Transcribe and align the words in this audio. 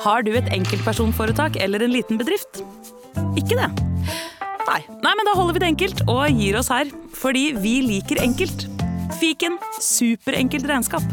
Har 0.00 0.22
du 0.24 0.30
et 0.32 0.46
enkeltpersonforetak 0.54 1.58
eller 1.60 1.82
en 1.84 1.92
liten 1.92 2.16
bedrift? 2.20 2.62
Ikke 3.36 3.58
det? 3.58 3.68
Nei. 4.64 4.80
Nei, 5.04 5.12
men 5.18 5.26
da 5.28 5.34
holder 5.36 5.56
vi 5.56 5.60
det 5.60 5.68
enkelt 5.74 6.02
og 6.08 6.38
gir 6.40 6.56
oss 6.56 6.70
her. 6.72 6.88
Fordi 7.20 7.50
vi 7.60 7.80
liker 7.84 8.22
enkelt. 8.22 8.64
Fiken 9.20 9.58
superenkelt 9.76 10.68
regnskap. 10.70 11.04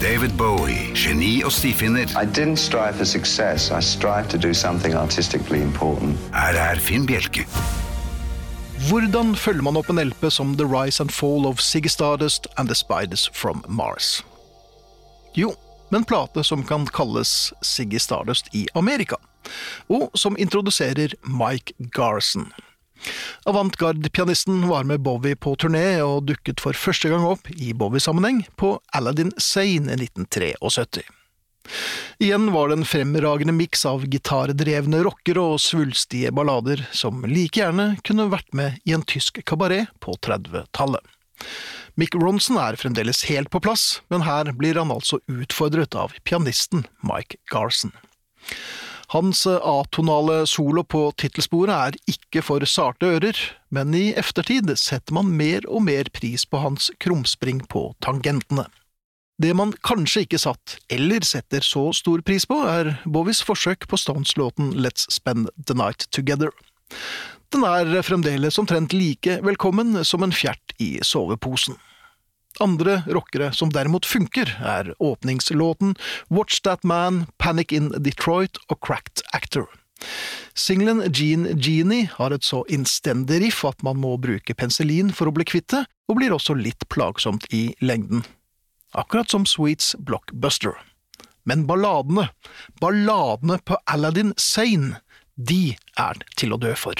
David 0.00 0.36
Bowie, 0.36 0.90
geni 0.96 1.42
og 1.44 1.52
stifinner. 1.52 2.08
I 2.20 2.26
didn't 2.26 2.60
strive 2.60 2.94
for 3.00 3.04
success. 3.04 3.70
I 3.70 3.80
strived 3.80 4.30
to 4.30 4.38
do 4.38 4.52
something 4.52 4.94
artistically 4.94 5.62
important. 5.62 6.18
Her 6.34 6.56
er 6.56 6.80
Finn 6.80 7.06
Bjelke. 7.06 7.46
Hvordan 8.88 9.36
følger 9.36 9.62
man 9.62 9.76
opp 9.76 9.88
en 9.92 10.00
LP 10.00 10.30
som 10.30 10.56
The 10.56 10.68
Rise 10.68 11.00
and 11.00 11.12
Fall 11.12 11.46
of 11.46 11.60
Ziggy 11.60 11.88
Stardust 11.88 12.48
and 12.58 12.68
The 12.68 12.74
Spiders 12.74 13.30
from 13.32 13.64
Mars? 13.68 14.24
Jo, 15.34 15.54
med 15.88 15.98
en 15.98 16.04
plate 16.04 16.44
som 16.44 16.64
kan 16.66 16.86
kalles 16.86 17.52
Siggy 17.62 17.98
Stardust 17.98 18.54
i 18.54 18.66
Amerika, 18.74 19.16
og 19.86 20.10
som 20.18 20.38
introduserer 20.38 21.14
Mike 21.22 21.74
Garson. 21.78 22.50
Avantgarde-pianisten 23.48 24.68
var 24.68 24.84
med 24.84 25.00
Bowie 25.00 25.36
på 25.36 25.54
turné 25.56 26.02
og 26.04 26.26
dukket 26.28 26.60
for 26.60 26.76
første 26.76 27.08
gang 27.08 27.24
opp 27.24 27.48
i 27.54 27.72
Bowie-sammenheng 27.72 28.42
på 28.60 28.74
Aladdin 28.92 29.32
Sane 29.38 29.94
i 29.94 30.02
1973. 30.02 31.06
Igjen 32.18 32.50
var 32.52 32.68
det 32.68 32.80
en 32.80 32.88
fremragende 32.88 33.54
miks 33.54 33.86
av 33.86 34.04
gitardrevne 34.10 35.04
rockere 35.06 35.46
og 35.54 35.62
svulstige 35.62 36.32
ballader 36.34 36.82
som 36.92 37.22
like 37.24 37.62
gjerne 37.62 37.94
kunne 38.04 38.28
vært 38.32 38.50
med 38.56 38.82
i 38.84 38.96
en 38.96 39.06
tysk 39.06 39.40
kabaret 39.46 39.88
på 40.02 40.18
30-tallet. 40.26 41.04
Mick 41.98 42.14
Ronson 42.14 42.58
er 42.60 42.78
fremdeles 42.80 43.24
helt 43.28 43.50
på 43.52 43.60
plass, 43.62 44.00
men 44.08 44.24
her 44.24 44.52
blir 44.56 44.78
han 44.78 44.92
altså 44.94 45.18
utfordret 45.28 45.96
av 45.98 46.14
pianisten 46.24 46.86
Mike 47.04 47.40
Garson. 47.52 47.92
Hans 49.10 49.42
atonale 49.46 50.44
solo 50.46 50.84
på 50.86 51.08
tittelsporet 51.18 51.74
er 51.74 51.96
ikke 52.12 52.44
for 52.46 52.62
sarte 52.62 53.08
ører, 53.16 53.38
men 53.74 53.90
i 53.98 54.12
eftertid 54.14 54.70
setter 54.78 55.16
man 55.16 55.32
mer 55.34 55.66
og 55.66 55.82
mer 55.88 56.06
pris 56.14 56.46
på 56.46 56.60
hans 56.62 56.92
krumspring 57.02 57.64
på 57.72 57.88
tangentene. 58.06 58.68
Det 59.40 59.50
man 59.56 59.72
kanskje 59.82 60.26
ikke 60.26 60.38
satt, 60.38 60.76
eller 60.92 61.24
setter 61.26 61.64
så 61.64 61.88
stor 61.96 62.22
pris 62.22 62.46
på, 62.46 62.60
er 62.68 62.92
Bowies 63.02 63.40
forsøk 63.42 63.88
på 63.90 63.98
Stones-låten 63.98 64.74
Let's 64.78 65.08
Spend 65.10 65.48
the 65.66 65.74
Night 65.74 66.06
Together. 66.14 66.52
Den 67.50 67.64
er 67.66 68.04
fremdeles 68.06 68.60
omtrent 68.62 68.92
like 68.94 69.40
velkommen 69.42 69.96
som 70.06 70.22
en 70.22 70.30
fjert 70.30 70.70
i 70.78 71.00
soveposen. 71.02 71.74
Andre 72.62 73.00
rockere 73.10 73.48
som 73.50 73.72
derimot 73.74 74.06
funker, 74.06 74.52
er 74.62 74.92
åpningslåten 75.02 75.96
Watch 76.30 76.60
That 76.62 76.84
Man, 76.86 77.24
Panic 77.42 77.74
in 77.74 77.90
Detroit 77.98 78.60
og 78.70 78.78
Cracked 78.86 79.24
Actor. 79.34 79.66
Singelen 80.54 81.02
Gene 81.10 81.56
Genie 81.58 82.06
har 82.14 82.30
et 82.30 82.46
så 82.46 82.62
innstendig 82.70 83.40
riff 83.42 83.64
at 83.66 83.82
man 83.82 83.98
må 83.98 84.14
bruke 84.22 84.54
penicillin 84.54 85.10
for 85.10 85.26
å 85.26 85.34
bli 85.34 85.48
kvitt 85.50 85.72
det, 85.74 85.82
og 86.06 86.20
blir 86.20 86.30
også 86.36 86.54
litt 86.54 86.86
plagsomt 86.86 87.50
i 87.50 87.72
lengden. 87.82 88.22
Akkurat 88.94 89.30
som 89.30 89.42
Sweets 89.42 89.96
Blockbuster. 89.98 90.78
Men 91.42 91.66
balladene, 91.66 92.28
balladene 92.78 93.58
på 93.66 93.82
Aladdin 93.90 94.36
Sane, 94.38 95.00
de 95.34 95.74
er 96.00 96.20
til 96.40 96.54
å 96.54 96.58
dø 96.60 96.72
for. 96.78 96.98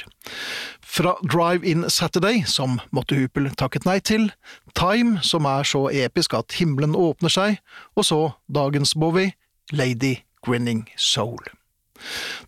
Fra 0.80 1.14
Drive 1.24 1.66
In 1.66 1.86
Saturday, 1.90 2.42
som 2.46 2.78
Motte 2.94 3.18
Hupel 3.18 3.50
takket 3.58 3.86
nei 3.88 3.98
til, 4.04 4.30
Time, 4.78 5.18
som 5.26 5.48
er 5.48 5.66
så 5.66 5.86
episk 5.90 6.34
at 6.38 6.54
himmelen 6.58 6.96
åpner 6.98 7.32
seg, 7.32 7.60
og 7.96 8.06
så 8.06 8.20
dagens 8.52 8.94
Bowie, 8.98 9.34
Lady 9.72 10.20
Grinning 10.46 10.86
Soul. 10.96 11.40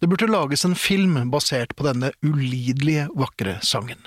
Det 0.00 0.08
burde 0.08 0.30
lages 0.30 0.64
en 0.64 0.76
film 0.78 1.18
basert 1.32 1.74
på 1.76 1.86
denne 1.86 2.12
ulidelige 2.24 3.08
vakre 3.18 3.58
sangen. 3.62 4.00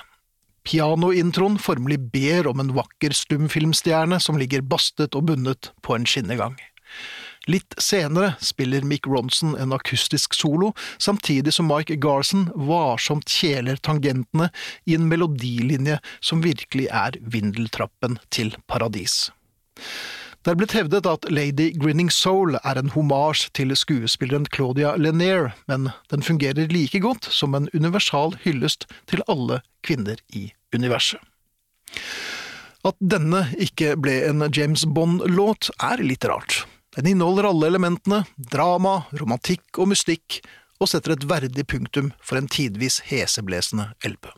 Pianointroen 0.66 1.60
formelig 1.62 2.00
ber 2.14 2.50
om 2.50 2.64
en 2.64 2.74
vakker 2.74 3.14
stumfilmstjerne 3.14 4.18
som 4.24 4.40
ligger 4.42 4.66
bastet 4.66 5.14
og 5.18 5.28
bundet 5.30 5.70
på 5.86 5.94
en 5.94 6.08
skinnegang. 6.10 6.58
Litt 7.46 7.76
senere 7.78 8.34
spiller 8.42 8.82
Mick 8.82 9.08
Ronson 9.08 9.54
en 9.62 9.74
akustisk 9.76 10.34
solo, 10.34 10.72
samtidig 10.98 11.54
som 11.54 11.70
Mike 11.70 12.00
Garson 12.02 12.48
varsomt 12.56 13.30
kjeler 13.30 13.78
tangentene 13.86 14.50
i 14.90 14.98
en 14.98 15.06
melodilinje 15.12 16.00
som 16.20 16.42
virkelig 16.46 16.90
er 16.90 17.20
vindeltrappen 17.22 18.18
til 18.34 18.56
paradis. 18.66 19.30
Det 20.46 20.54
er 20.54 20.58
blitt 20.60 20.76
hevdet 20.78 21.08
at 21.10 21.26
Lady 21.34 21.72
Grinning 21.74 22.12
Soul 22.14 22.54
er 22.60 22.78
en 22.78 22.92
homasj 22.94 23.48
til 23.58 23.74
skuespilleren 23.74 24.46
Claudia 24.54 24.92
Lanier, 24.94 25.56
men 25.66 25.90
den 26.14 26.22
fungerer 26.22 26.70
like 26.70 27.02
godt 27.02 27.26
som 27.34 27.58
en 27.58 27.66
universal 27.74 28.38
hyllest 28.44 28.86
til 29.10 29.26
alle 29.26 29.64
kvinner 29.86 30.22
i 30.38 30.52
universet. 30.74 31.18
At 32.86 32.98
denne 33.02 33.48
ikke 33.58 33.96
ble 33.98 34.20
en 34.28 34.46
James 34.54 34.86
Bond-låt, 34.86 35.72
er 35.82 36.06
litt 36.06 36.30
rart. 36.30 36.62
Den 36.96 37.08
inneholder 37.12 37.50
alle 37.50 37.68
elementene, 37.68 38.24
drama, 38.38 39.02
romantikk 39.20 39.80
og 39.82 39.92
mystikk, 39.92 40.40
og 40.80 40.92
setter 40.92 41.16
et 41.16 41.28
verdig 41.28 41.66
punktum 41.68 42.12
for 42.24 42.40
en 42.40 42.48
tidvis 42.52 43.02
heseblesende 43.10 43.90
LP. 44.08 44.32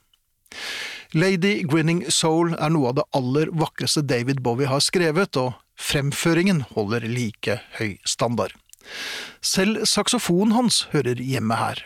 Lady 1.14 1.62
Grinning 1.70 2.04
Soul 2.12 2.54
er 2.58 2.72
noe 2.74 2.92
av 2.92 2.98
det 3.00 3.06
aller 3.18 3.52
vakreste 3.56 4.04
David 4.06 4.42
Bowie 4.46 4.70
har 4.70 4.82
skrevet, 4.84 5.38
og 5.38 5.54
fremføringen 5.78 6.64
holder 6.74 7.06
like 7.08 7.60
høy 7.78 7.98
standard. 8.06 8.56
Selv 9.42 9.86
saksofonen 9.86 10.56
hans 10.56 10.86
hører 10.94 11.22
hjemme 11.22 11.58
her. 11.60 11.86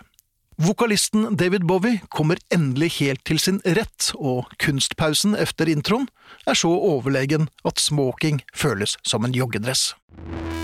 Vokalisten 0.61 1.37
David 1.37 1.65
Bowie 1.65 2.01
kommer 2.13 2.37
endelig 2.53 2.91
helt 2.99 3.23
til 3.25 3.39
sin 3.41 3.61
rett, 3.65 4.11
og 4.15 4.51
kunstpausen 4.61 5.33
efter 5.35 5.71
introen 5.71 6.07
er 6.45 6.57
så 6.57 6.69
overlegen 6.69 7.49
at 7.65 7.81
smoking 7.81 8.43
føles 8.53 8.97
som 9.01 9.25
en 9.25 9.35
joggedress. 9.35 9.95